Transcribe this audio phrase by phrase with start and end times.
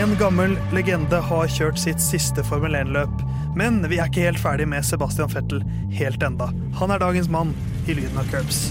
[0.00, 3.18] En gammel legende har kjørt sitt siste Formel 1-løp.
[3.52, 5.60] Men vi er ikke helt ferdig med Sebastian Fettel
[5.92, 6.46] helt enda.
[6.80, 7.52] Han er dagens mann
[7.84, 8.70] i lyden av curbs.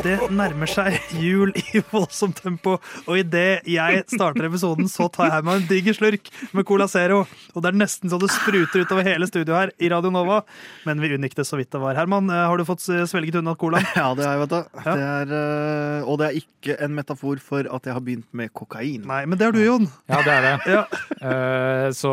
[0.00, 5.44] Det nærmer seg jul i voldsomt tempo, og idet jeg starter episoden, så tar jeg
[5.44, 7.26] meg en diger slurk med Cola Zero.
[7.52, 10.40] Og det er nesten så det spruter utover hele studioet her i Radio Nova,
[10.88, 11.98] men vi unngikk det så vidt det var.
[11.98, 13.82] Herman, eh, har du fått svelget unna cola?
[14.00, 14.80] Ja, det har jeg, vet du.
[14.86, 14.96] Ja.
[14.96, 18.54] Det er, øh, og det er ikke en metafor for at jeg har begynt med
[18.56, 19.04] kokain.
[19.04, 19.88] Nei, men det har du, Jon.
[20.08, 20.56] Ja, det er det.
[20.72, 20.82] Ja.
[21.20, 22.12] Uh, så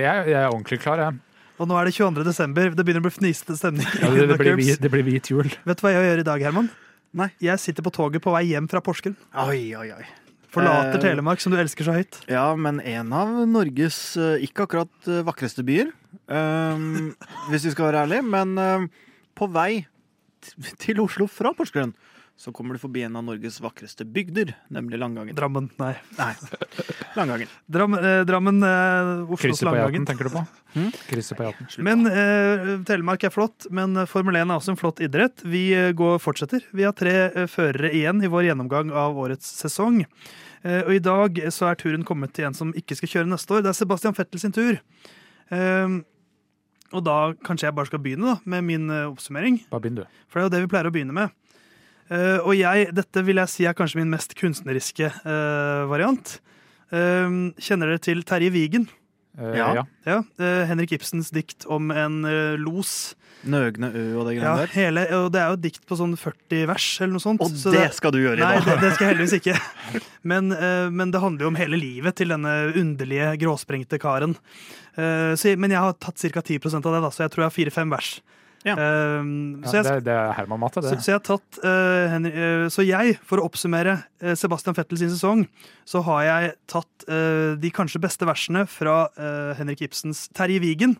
[0.00, 1.20] jeg, jeg er ordentlig klar, jeg.
[1.60, 2.24] Og nå er det 22.
[2.26, 2.74] desember.
[2.74, 3.86] Det begynner å bli fnisete stemning.
[4.00, 5.46] Ja, det, det, blir, det blir hvit jul.
[5.46, 6.70] Vet du hva jeg gjør i dag, Herman?
[7.16, 7.30] Nei.
[7.42, 9.16] Jeg sitter på toget på vei hjem fra Porsgrunn.
[9.42, 10.04] Oi, oi, oi.
[10.50, 12.20] Forlater Eh, Telemark, som du elsker så høyt.
[12.30, 15.92] Ja, men en av Norges øh, ikke akkurat øh, vakreste byer.
[16.26, 17.12] Um,
[17.50, 18.26] hvis vi skal være ærlige.
[18.26, 18.88] Men um,
[19.38, 19.86] på vei
[20.80, 21.94] til Oslo fra Porsgrunn
[22.40, 25.36] så kommer du forbi en av Norges vakreste bygder, nemlig Langangen.
[25.36, 25.90] Drammen, nei.
[26.16, 26.30] Nei,
[27.18, 27.50] Langangen.
[27.68, 30.06] Dram, eh, Drammen, eh, Oslos Krysset på Langangen.
[30.08, 30.44] Tenker du på?
[30.72, 30.86] Hmm?
[31.10, 31.68] Krysset på Jaten.
[31.84, 35.44] Men eh, Telemark er flott, men eh, Formel 1 er også en flott idrett.
[35.44, 36.64] Vi eh, går fortsetter.
[36.72, 40.06] Vi har tre eh, førere igjen i vår gjennomgang av årets sesong.
[40.62, 43.58] Eh, og i dag så er turen kommet til en som ikke skal kjøre neste
[43.58, 43.66] år.
[43.68, 44.80] Det er Sebastian Fettel sin tur.
[45.52, 46.00] Eh,
[46.96, 49.60] og da kanskje jeg bare skal begynne da, med min eh, oppsummering.
[49.68, 50.24] Bare begynn, du.
[50.32, 51.36] For det er jo det vi pleier å begynne med.
[52.10, 56.38] Eh, og jeg, dette vil jeg si er kanskje min mest kunstneriske eh, variant.
[56.90, 57.28] Eh,
[57.62, 58.88] kjenner dere til Terje Vigen?
[59.38, 59.68] Eh, Ja.
[59.78, 59.84] ja.
[60.08, 60.16] Ja,
[60.66, 62.22] Henrik Ibsens dikt om en
[62.58, 63.14] los.
[63.46, 64.66] Nøgne ø og det Ja, der.
[64.74, 67.40] hele, og det er jo et dikt på sånn 40 vers eller noe sånt.
[67.40, 68.66] Og så det skal du gjøre i Nei, dag!
[68.66, 69.54] det, det skal jeg heldigvis ikke.
[70.30, 70.50] Men,
[70.92, 74.34] men det handler jo om hele livet til denne underlige, gråsprengte karen.
[75.00, 76.42] Eh, så, men jeg har tatt ca.
[76.44, 78.10] 10% av det, da, så jeg tror jeg har fire-fem vers.
[78.66, 78.74] Ja.
[78.74, 79.28] Eh,
[79.64, 80.92] så jeg, det, det er Herman-matte, det.
[81.00, 85.00] så jeg har tatt uh, Henry, uh, Så jeg, for å oppsummere uh, Sebastian Fettel
[85.00, 85.46] sin sesong,
[85.88, 89.08] så har jeg tatt de kanskje beste versene fra
[89.58, 90.92] Henrik Ibsens Terje Vigen,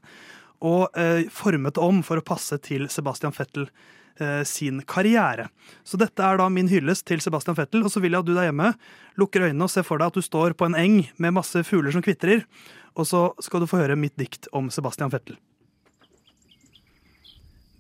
[0.65, 0.97] og
[1.31, 3.69] formet om for å passe til Sebastian Vettel
[4.21, 5.48] eh, sin karriere.
[5.84, 7.84] Så dette er da min hyllest til Sebastian Fettel.
[7.84, 8.72] og så vil jeg at du der hjemme
[9.21, 11.94] lukker øynene og ser for deg at du står på en eng med masse fugler
[11.94, 12.44] som kvitrer,
[12.97, 15.38] og så skal du få høre mitt dikt om Sebastian Vettel.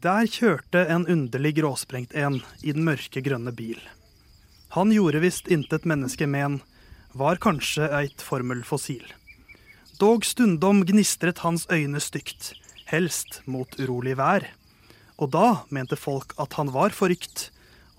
[0.00, 3.76] Der kjørte en underlig gråsprengt en i den mørke grønne bil.
[4.72, 6.62] Han gjorde visst intet menneske men,
[7.12, 9.04] var kanskje eit formelfossil.
[10.00, 12.54] Dog stundom gnistret hans øyne stygt,
[12.88, 14.46] helst mot urolig vær.
[15.20, 17.50] Og da mente folk at han var forrykt,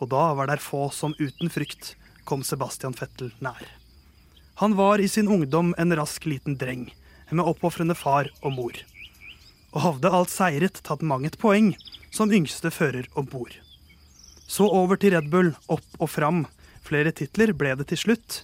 [0.01, 1.93] og da var der få som uten frykt
[2.25, 3.61] kom Sebastian Fettel nær.
[4.57, 6.87] Han var i sin ungdom en rask liten dreng,
[7.29, 8.81] med oppofrende far og mor
[9.71, 11.73] og hadde alt seiret tatt manget poeng
[12.11, 13.53] som yngste fører om bord.
[14.47, 16.43] Så over til Red Bull, opp og fram.
[16.83, 18.41] Flere titler ble det til slutt.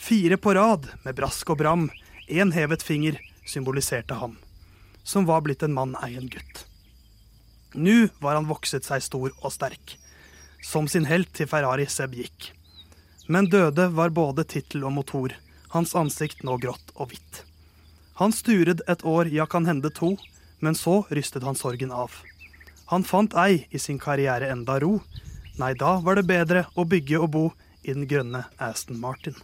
[0.00, 1.90] Fire på rad med brask og bram.
[2.28, 4.38] Én hevet finger symboliserte han,
[5.04, 6.64] som var blitt en mann ei en gutt.
[7.76, 9.98] Nå var han vokset seg stor og sterk,
[10.64, 12.52] som sin helt til Ferrari Seb gikk.
[13.28, 15.34] Men døde var både tittel og motor,
[15.76, 17.42] hans ansikt nå grått og hvitt.
[18.20, 20.14] Han stured et år, ja kan hende to,
[20.64, 22.12] men så rystet han sorgen av.
[22.92, 24.98] Han fant ei i sin karriere enda ro.
[25.60, 27.44] Nei, da var det bedre å bygge og bo
[27.84, 29.36] i den grønne Aston Martin.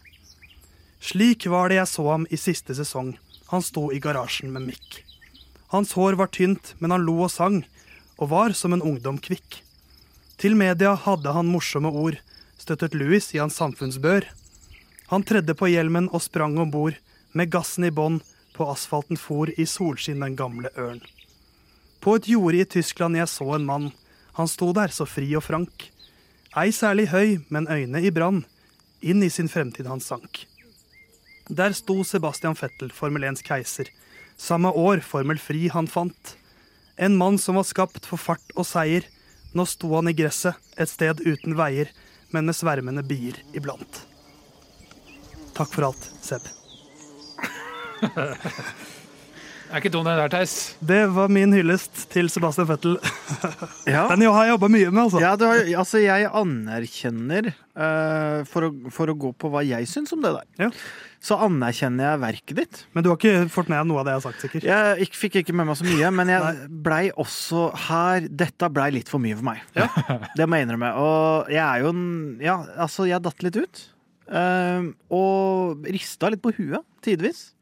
[1.00, 3.14] Slik var det jeg så ham i siste sesong.
[3.53, 5.00] Han sto i garasjen med mikk.
[5.72, 7.62] Hans hår var tynt, men han lo og sang,
[8.18, 9.62] og var som en ungdom kvikk.
[10.41, 12.18] Til media hadde han morsomme ord,
[12.60, 14.27] støttet Louis i hans samfunnsbør.
[15.12, 16.98] Han tredde på hjelmen og sprang om bord,
[17.33, 18.21] med gassen i bånn,
[18.56, 21.00] på asfalten for i solskinn den gamle ørn.
[22.00, 23.91] På et jorde i Tyskland jeg så en mann,
[24.38, 25.91] han sto der så fri og frank.
[26.56, 28.44] Ei særlig høy, men øyne i brann,
[29.04, 30.47] inn i sin fremtid han sank.
[31.50, 33.91] Der sto Sebastian Fettel, Formel 1s keiser,
[34.41, 36.36] samme år Formel Fri han fant.
[36.97, 39.04] En mann som var skapt for fart og seier,
[39.53, 41.91] nå sto han i gresset, et sted uten veier,
[42.30, 44.04] men med svermende bier iblant.
[45.56, 46.46] Takk for alt, Seb.
[49.70, 50.74] Er ikke dum den der, Theis.
[50.82, 52.96] Det var min hyllest til Sebastian Fettel.
[53.86, 54.08] Ja.
[54.10, 55.20] Den har jeg jobba mye med, altså.
[55.22, 59.86] Ja, du har, altså jeg anerkjenner uh, for, å, for å gå på hva jeg
[59.86, 60.48] syns om det der.
[60.64, 60.70] Ja.
[61.22, 62.80] Så anerkjenner jeg verket ditt.
[62.96, 64.66] Men du har ikke fått med noe av det jeg har sagt, sikkert?
[64.72, 68.88] Jeg ikke, fikk ikke med meg så mye, men jeg blei også her Dette blei
[68.98, 69.62] litt for mye for meg.
[70.38, 70.90] Det må jeg innrømme.
[70.98, 72.04] Og jeg er jo en
[72.42, 73.86] Ja, altså, jeg datt litt ut.
[74.26, 77.52] Uh, og rista litt på huet, tidvis.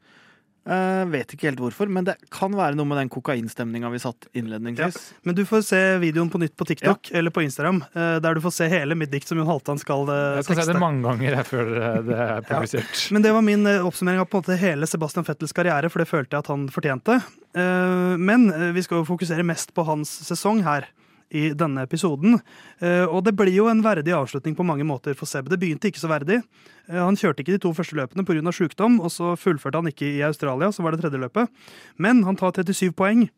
[0.67, 4.27] Eh, vet ikke helt hvorfor, men det kan være noe med den kokainstemninga vi satt
[4.37, 4.97] innledningsvis.
[5.25, 8.41] Men du får se videoen på nytt på TikTok eller på Instagram, uh, der du
[8.43, 10.19] får se hele mitt dikt som Jon Halvdan skal tekste.
[10.35, 13.01] Jeg skal se det mange ganger jeg før eh, det er publisert.
[13.15, 16.09] Men det var min oppsummering av på en måte hele Sebastian Fettels karriere, for det
[16.11, 17.19] følte jeg at han fortjente.
[17.55, 20.89] Eh, Men vi skal jo fokusere mest på hans sesong her
[21.31, 22.39] i denne episoden.
[22.81, 25.49] Eh, Og det blir jo en verdig avslutning på mange måter for Seb.
[25.49, 26.41] Det begynte ikke så verdig.
[26.89, 28.51] Eh, Han kjørte ikke de to første løpene pga.
[28.51, 31.49] sykdom, og så fullførte han ikke i Australia, så var det tredje løpet.
[31.97, 33.29] Men han tar 37 poeng.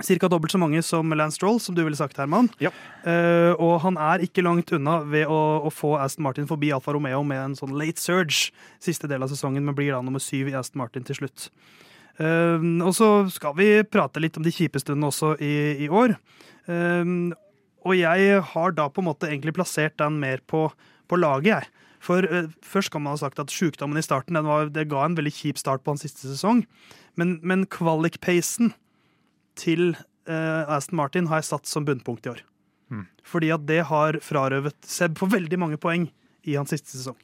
[0.00, 2.48] Cirka dobbelt så mange som Lance Stroll, som du ville sagt, Herman.
[2.62, 2.70] Ja.
[3.02, 6.94] Uh, og han er ikke langt unna ved å, å få Aston Martin forbi Alfa
[6.94, 10.52] Romeo med en sånn late surge siste del av sesongen, men blir da nummer syv
[10.52, 11.48] i Aston Martin til slutt.
[12.20, 15.54] Uh, og så skal vi prate litt om de kjipe stundene også i,
[15.86, 16.14] i år.
[16.68, 17.12] Eh,
[17.88, 20.66] og jeg har da på en måte egentlig plassert den mer på,
[21.08, 21.86] på laget, jeg.
[22.04, 25.04] For uh, først kan man ha sagt at sykdommen i starten den var, det ga
[25.06, 26.64] en veldig kjip start på hans siste sesong.
[27.18, 28.72] Men, men kvalik-pacen
[29.58, 29.96] til
[30.30, 32.44] uh, Aston Martin har jeg satt som bunnpunkt i år.
[32.94, 33.06] Mm.
[33.26, 36.06] Fordi at det har frarøvet Seb for veldig mange poeng
[36.46, 37.18] i hans siste sesong.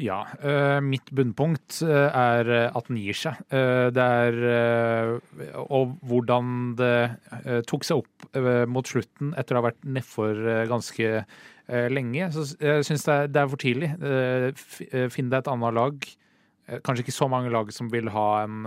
[0.00, 0.22] Ja.
[0.40, 3.36] eh, mitt bunnpunkt eh, er at den gir seg.
[3.52, 5.20] Eh, det er
[5.66, 8.38] Og hvordan det tok seg opp
[8.70, 11.24] mot slutten etter å ha vært nedfor ganske
[11.92, 12.30] lenge.
[12.34, 13.90] Så jeg syns det, er- for tidlig.
[15.12, 16.08] Finn deg et annet lag.
[16.82, 18.64] Kanskje ikke så mange lag som vil ha en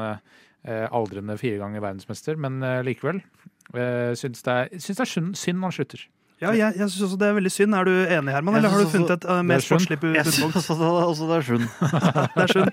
[0.63, 3.21] aldrende fire ganger verdensmester, men likevel.
[4.19, 6.05] Syns det er, synd, han slutter.
[6.41, 7.75] Ja, jeg, jeg synes også det er veldig synd.
[7.77, 10.55] Er du enig, Herman, eller har du funnet et uh, mer er sportslig bu- bunnpunkt?
[10.59, 10.75] også,
[11.07, 11.67] også det er synd.
[12.35, 12.71] Det er synd.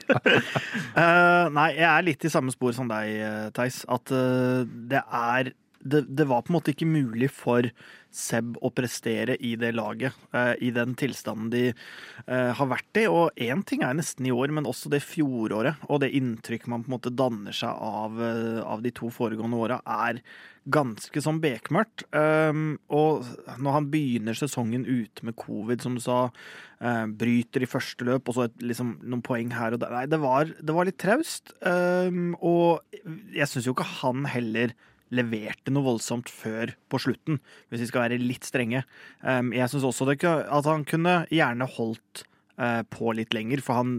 [0.96, 3.82] uh, nei, jeg er litt i samme spor som deg, eh, Theis.
[3.88, 7.68] At uh, det er det, det var på en måte ikke mulig for
[8.10, 13.04] Seb å prestere i det laget, eh, i den tilstanden de eh, har vært i.
[13.06, 16.82] Og én ting er nesten i år, men også det fjoråret og det inntrykk man
[16.82, 20.18] på en måte danner seg av, eh, av de to foregående åra, er
[20.70, 22.04] ganske sånn bekmørkt.
[22.12, 23.24] Um, og
[23.62, 26.18] når han begynner sesongen ute med covid, som du sa,
[26.82, 30.04] eh, bryter i første løp, og så et, liksom, noen poeng her og der Nei,
[30.10, 31.54] det var, det var litt traust.
[31.62, 32.82] Um, og
[33.32, 34.74] jeg syns jo ikke han heller
[35.10, 37.40] leverte noe voldsomt før på slutten,
[37.70, 38.84] hvis vi skal være litt strenge.
[39.24, 42.22] Um, jeg syns også det, at han kunne gjerne holdt
[42.60, 43.92] eh, på litt lenger, for han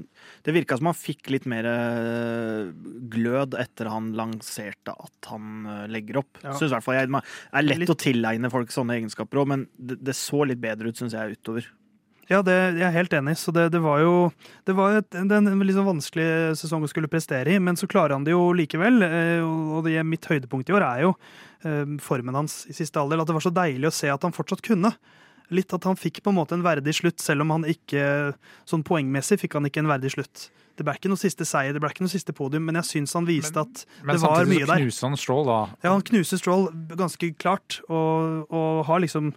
[0.45, 2.71] Det virka som han fikk litt mer eh,
[3.11, 6.39] glød etter han lanserte at han eh, legger opp.
[6.43, 6.53] Ja.
[6.55, 7.23] Synes i hvert fall jeg, Det
[7.59, 10.91] er lett Litt- å tilegne folk sånne egenskaper òg, men det, det så litt bedre
[10.91, 11.67] ut, syns jeg, utover.
[12.31, 13.35] Ja, det, jeg er helt enig.
[13.41, 14.13] Så det, det var jo
[14.67, 16.27] det var et, det en sånn vanskelig
[16.61, 19.01] sesong å skulle prestere i, men så klarer han det jo likevel.
[19.03, 21.15] eh, Og det, mitt høydepunkt i år er jo
[21.67, 23.19] eh, formen hans i siste alder.
[23.19, 24.93] At det var så deilig å se at han fortsatt kunne.
[25.51, 28.31] Litt at han fikk på en måte en verdig slutt, selv om han ikke
[28.63, 30.47] sånn poengmessig fikk han ikke en verdig slutt.
[30.79, 33.17] Det ble ikke noe siste seier, det ble ikke noe siste podium, men jeg syns
[33.17, 34.47] han viste at Men det var mye der.
[34.47, 35.57] Men samtidig knuser han Stroll, da.
[35.83, 39.33] Ja, han knuser Stroll ganske klart, og, og har liksom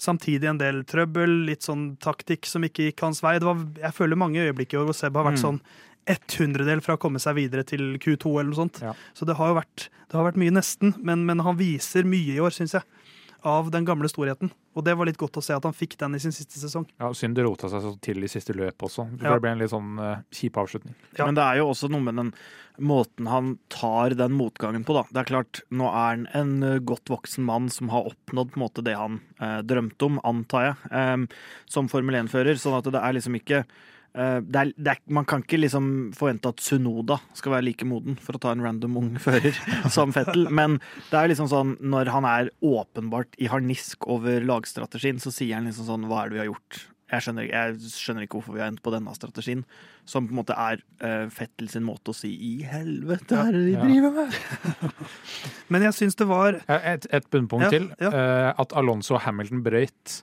[0.00, 3.36] samtidig en del trøbbel, litt sånn taktikk som ikke gikk hans vei.
[3.38, 5.44] Det var, jeg føler mange øyeblikk i år hvor Seb har vært Mm.
[5.44, 5.60] sånn
[6.10, 8.80] ett hundredel fra å komme seg videre til Q2 eller noe sånt.
[8.82, 8.94] Ja.
[9.14, 12.34] Så det har jo vært, det har vært mye nesten, men, men han viser mye
[12.34, 12.82] i år, syns jeg.
[13.46, 14.50] Av den gamle storheten.
[14.76, 16.86] Og det var litt godt å se at han fikk den i sin siste sesong.
[17.00, 19.06] Ja, Synd det rota seg så til i siste løp også.
[19.18, 19.34] Ja.
[19.34, 20.96] Det ble en litt sånn uh, kjip avslutning.
[21.18, 21.24] Ja.
[21.26, 22.34] Men det er jo også noe med den
[22.80, 25.04] måten han tar den motgangen på, da.
[25.10, 28.60] Det er klart, nå er han en eh, godt voksen mann som har oppnådd på
[28.60, 31.26] en måte det han eh, drømte om, antar jeg, em,
[31.70, 32.56] som Formel 1-fører.
[32.60, 33.74] Sånn at det er liksom ikke eh,
[34.12, 35.84] det er, det er, Man kan ikke liksom
[36.18, 39.54] forvente at Sunoda skal være like moden, for å ta en random ung fører,
[39.96, 40.48] som Fettel.
[40.50, 40.78] Men
[41.12, 45.68] det er liksom sånn, når han er åpenbart i harnisk over lagstrategien, så sier han
[45.70, 46.80] liksom sånn Hva er det vi har gjort?
[47.10, 49.64] Jeg skjønner, jeg skjønner ikke hvorfor vi har endt på denne strategien.
[50.06, 53.56] Som på en måte er uh, Fettel sin måte å si 'i helvete, hva er
[53.58, 54.94] det de driver med'?
[55.74, 57.88] Men jeg syns det var Eh, Et, et bunnpunkt Ja, til.
[57.98, 58.10] ja.
[58.14, 60.20] Uh, at Alonso og Hamilton brøyt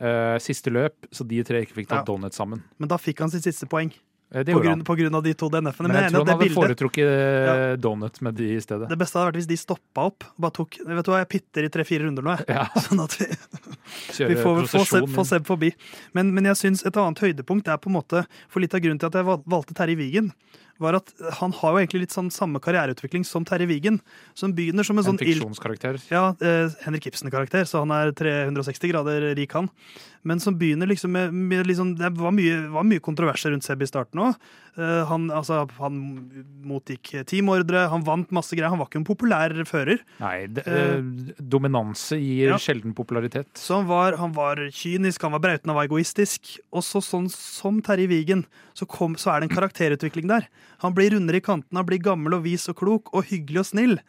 [0.00, 2.06] eh, siste løp, så de tre ikke fikk tatt Ja.
[2.08, 2.62] donut sammen.
[2.78, 3.92] Men da fikk han sitt siste poeng.
[4.32, 5.88] Eh, det På grunn, på grunn av de to DNF-ene.
[5.88, 7.08] Men Men, jeg tror han hadde bildet foretrukket
[7.46, 7.76] ja.
[7.76, 8.88] donut med de i stedet.
[8.88, 10.24] Det beste hadde vært hvis de stoppa opp.
[10.24, 12.46] og Bare tok, vet du hva, Jeg pitter i tre-fire runder nå, jeg.
[12.54, 13.26] Ja, Sånn at vi,
[14.30, 14.70] vi får
[15.10, 15.72] få Seb forbi.
[16.14, 19.00] Men, men jeg syns et annet høydepunkt er på en måte For litt av grunnen
[19.02, 20.30] til at jeg valgte Terje Vigen,
[20.80, 24.00] var at han har jo egentlig litt sånn samme karriereutvikling som Terje Vigen.
[24.34, 26.00] Som begynner som en En sånn fiksjonskarakter.
[26.10, 29.68] Ja, eh, Henrik Ibsen-karakter, så han er 360 grader rik, han.
[30.22, 33.80] Men som begynner liksom med, med liksom, Det var mye, var mye kontroverser rundt Seb
[33.80, 34.34] i starten òg.
[34.76, 35.96] Eh, han, altså, han
[36.68, 38.68] motgikk teamordre, han vant masse greier.
[38.72, 40.02] Han var ikke en populær fører.
[40.20, 41.00] Nei, det, eh,
[41.40, 42.58] dominanse gir Ja.
[42.60, 43.48] sjelden popularitet.
[43.54, 46.58] Så han var, han var kynisk, han var brauten, han var egoistisk.
[46.72, 48.44] Og så sånn som Terje Vigen,
[48.74, 50.48] så, kom, så er det en karakterutvikling der.
[50.84, 53.70] Han blir rundere i kantene, han blir gammel og vis og klok og hyggelig og
[53.72, 54.00] snill.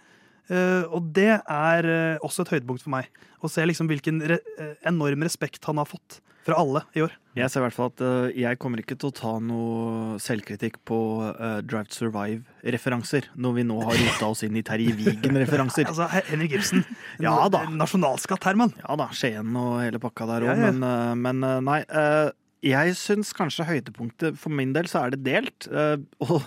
[0.52, 3.08] Uh, og det er uh, også et høydepunkt for meg.
[3.42, 7.14] Å se liksom hvilken re eh, enorm respekt han har fått fra alle i år.
[7.38, 10.78] Jeg ser i hvert fall at uh, jeg kommer ikke til å ta noe selvkritikk
[10.86, 11.00] på
[11.66, 15.90] Drive to Survive-referanser, når vi nå har rota oss inn i Terje Wigen-referanser.
[15.90, 16.86] Altså, Henrik Ibsen.
[17.26, 17.64] Ja da.
[17.72, 18.76] Nasjonalskatt, Herman.
[18.84, 20.76] Ja da, Skien og hele pakka der òg, Ja, ja.
[20.76, 21.82] men, men nei.
[22.62, 25.68] Jeg syns kanskje høydepunktet For min del så er det delt.
[25.72, 26.44] eh, Og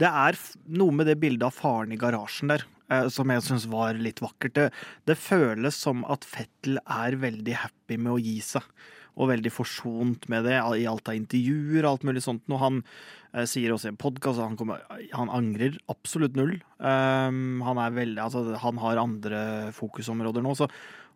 [0.00, 0.38] det er
[0.72, 2.64] noe med det bildet av faren i garasjen der.
[2.90, 4.54] eh, Som jeg syns var litt vakkert.
[4.56, 4.70] Det,
[5.06, 8.62] det føles som at Fettel er veldig happy med å gi seg.
[9.20, 12.46] Og veldig forsont med det i alt av intervjuer og alt mulig sånt.
[12.48, 12.78] Og han
[13.34, 14.80] eh, sier også i en podkast at han, kommer-
[15.12, 16.56] han angrer absolutt null.
[16.78, 19.42] Um, han veldig Altså, han har andre
[19.76, 20.70] fokusområder nå, så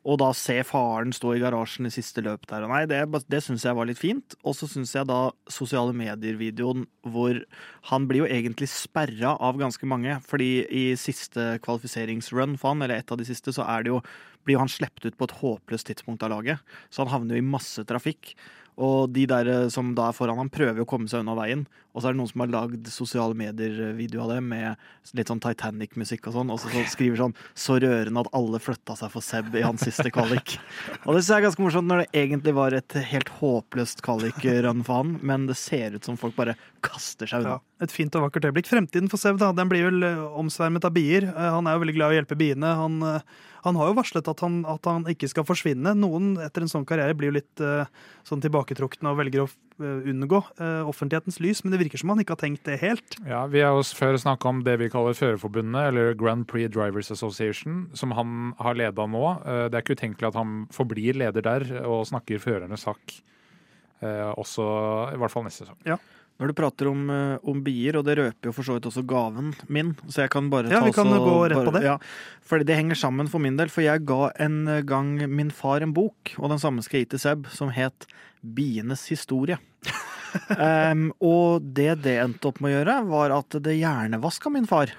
[0.05, 2.67] og da se faren stå i garasjen i siste løp der.
[2.69, 3.01] Nei, det,
[3.33, 4.37] det syns jeg var litt fint.
[4.45, 7.41] Og så syns jeg da sosiale medier-videoen hvor
[7.89, 10.19] han blir jo egentlig sperra av ganske mange.
[10.29, 14.03] Fordi i siste kvalifiseringsrun for han, eller et av de siste, så er det jo,
[14.45, 16.77] blir han sluppet ut på et håpløst tidspunkt av laget.
[16.93, 18.35] Så han havner jo i masse trafikk.
[18.81, 21.65] Og de der eh, som da er foran han, prøver å komme seg unna veien.
[21.95, 25.43] Og så er det noen som har lagd sosiale medier-video av det med litt sånn
[25.43, 26.51] Titanic-musikk og sånn.
[26.51, 29.85] Og så, så skriver sånn 'så rørende at alle flytta seg for Seb i hans
[29.87, 30.57] siste kvalik'.
[31.07, 34.83] og det synes jeg er ganske morsomt når det egentlig var et helt håpløst kvalik-run
[34.83, 37.61] for han, men det ser ut som folk bare kaster seg unna.
[37.61, 38.69] Ja, et fint og vakkert øyeblikk.
[38.71, 41.27] Fremtiden for Sev da, den blir vel eh, omsvermet av bier.
[41.27, 42.71] Eh, Han er jo veldig glad i å hjelpe biene.
[42.79, 43.25] Han, eh,
[43.65, 45.95] han har jo varslet at han, at han ikke skal forsvinne.
[45.99, 47.63] Noen etter en sånn karriere blir jo litt
[48.29, 49.49] sånn tilbaketrukne og velger å
[49.81, 50.43] unngå
[50.85, 53.17] offentlighetens lys, men det virker som han ikke har tenkt det helt.
[53.25, 57.09] Ja, Vi har jo før snakka om det vi kaller Førerforbundet, eller Grand Prix Drivers
[57.11, 59.25] Association, som han har leda nå.
[59.73, 63.17] Det er ikke utenkelig at han forblir leder der og snakker førernes sak
[64.05, 64.69] også,
[65.17, 65.81] i hvert fall neste sesong.
[66.41, 69.05] Når du prater om, eh, om bier, og det røper jo for så vidt også
[69.07, 71.73] gaven min, så jeg kan bare ta Ja, vi kan så- gå rett bare, på
[71.77, 71.83] det.
[71.85, 71.99] Ja,
[72.43, 75.93] fordi det henger sammen for min del, for jeg ga en gang min far en
[75.95, 78.07] bok, og den samme skal jeg gi til Seb, som het
[78.43, 79.59] Bienes historie.
[80.59, 84.91] um, og det det endte opp med å gjøre, var at det hjernevaska min far.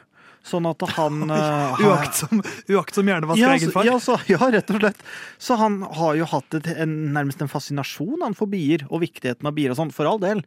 [0.45, 3.83] Sånn at han har- Uaktsom, uaktsom hjernevask ja, egen far.
[3.83, 4.99] ja, så, ja, rett og slett.
[5.41, 9.45] Så han har jo hatt et, en, nærmest en fascinasjon han, for bier, og viktigheten
[9.49, 9.91] av bier og sånn.
[9.91, 10.43] For all del.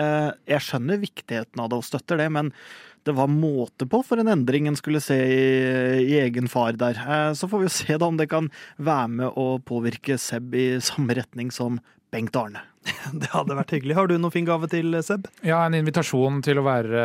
[0.00, 2.52] Eh, jeg skjønner viktigheten av det og støtter det, men
[3.02, 5.46] det var måte på for en endring en skulle se i,
[6.04, 7.00] i egen far der.
[7.02, 10.68] Eh, så får vi se da om det kan være med å påvirke Seb i
[10.84, 11.80] samme retning som
[12.12, 12.60] Bengt Arne.
[13.22, 13.94] Det hadde vært hyggelig.
[13.94, 15.28] Har du noen fin gave til Seb?
[15.46, 17.02] Ja, en invitasjon til å være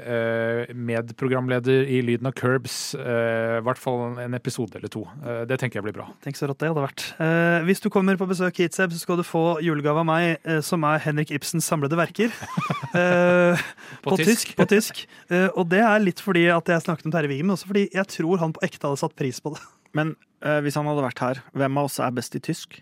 [0.00, 2.94] eh, medprogramleder i Lyden av Curbs.
[2.96, 5.04] eh, I hvert fall en episode eller to.
[5.20, 6.08] Eh, det tenker jeg blir bra.
[6.24, 7.04] Tenk så rått det hadde vært.
[7.20, 10.48] Eh, hvis du kommer på besøk hit, Seb, så skal du få julegave av meg,
[10.64, 12.32] som er Henrik Ibsens samlede verker.
[12.92, 14.56] på, på, tysk.
[14.58, 15.04] På tysk.
[15.28, 17.88] Eh, og det er litt fordi at jeg snakket om Terje Wiggen, men også fordi
[17.92, 19.62] jeg tror han på ekte hadde satt pris på det.
[19.96, 22.80] Men eh, hvis han hadde vært her, hvem av oss er best i tysk?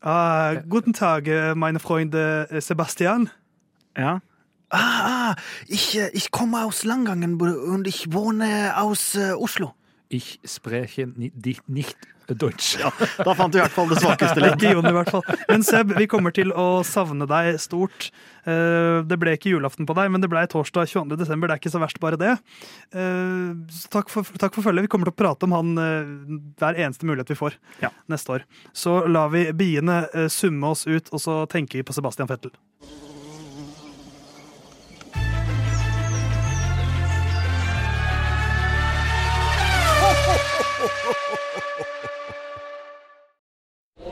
[0.00, 3.30] Ah, guten Tag, eh, meine Freunde eh, Sebastian.
[3.96, 4.20] Ja.
[4.70, 5.34] Ah,
[5.66, 9.74] ich, äh, ich komme aus Langangen und ich wohne aus äh, Oslo.
[10.10, 11.32] Ich spreche ni-
[11.68, 11.96] nicht
[12.28, 12.76] Deutsch.
[12.80, 12.90] Ja,
[13.24, 14.40] da fant du i hvert fall det svakeste
[15.12, 15.22] fall.
[15.48, 18.10] Men Seb, vi kommer til å savne deg stort.
[18.44, 21.16] Eh, Det ble ikke julaften på deg, men det ble torsdag 22.
[21.16, 21.48] desember.
[21.48, 22.34] Det er ikke så verst, bare det.
[22.92, 23.56] Eh,
[23.92, 24.84] Takk for, takk for følget.
[24.84, 26.12] Vi kommer til å prate om han eh,
[26.60, 27.90] hver eneste mulighet vi får Ja.
[28.12, 28.44] neste år.
[28.76, 32.52] Så lar vi biene summe oss ut, og så tenker vi på Sebastian Fettel.